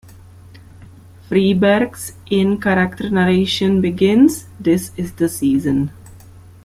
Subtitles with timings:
[1.29, 5.91] Freberg's in-character narration begins, This is the season.